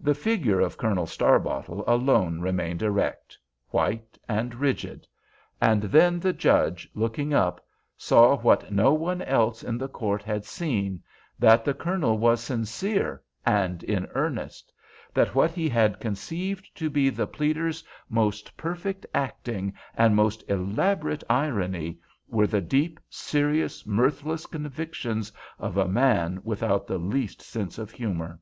[0.00, 5.06] The figure of Colonel Starbottle alone remained erect—white and rigid.
[5.60, 7.62] And then the Judge, looking up,
[7.94, 13.82] saw what no one else in the court had seen—that the Colonel was sincere and
[13.84, 14.72] in earnest;
[15.12, 21.22] that what he had conceived to be the pleader's most perfect acting, and most elaborate
[21.28, 21.98] irony,
[22.28, 28.40] were the deep, serious, mirthless convictions of a man without the least sense of humor.